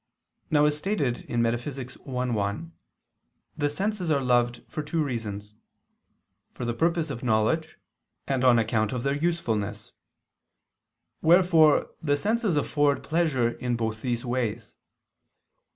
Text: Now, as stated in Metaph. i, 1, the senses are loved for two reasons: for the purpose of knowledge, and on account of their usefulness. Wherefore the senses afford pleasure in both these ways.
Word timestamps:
Now, 0.49 0.65
as 0.65 0.75
stated 0.75 1.19
in 1.25 1.43
Metaph. 1.43 1.77
i, 1.77 2.09
1, 2.31 2.71
the 3.55 3.69
senses 3.69 4.09
are 4.09 4.19
loved 4.19 4.63
for 4.67 4.81
two 4.81 5.03
reasons: 5.03 5.53
for 6.55 6.65
the 6.65 6.73
purpose 6.73 7.11
of 7.11 7.23
knowledge, 7.23 7.77
and 8.27 8.43
on 8.43 8.57
account 8.57 8.93
of 8.93 9.03
their 9.03 9.13
usefulness. 9.13 9.91
Wherefore 11.21 11.91
the 12.01 12.17
senses 12.17 12.57
afford 12.57 13.03
pleasure 13.03 13.51
in 13.51 13.75
both 13.75 14.01
these 14.01 14.25
ways. 14.25 14.73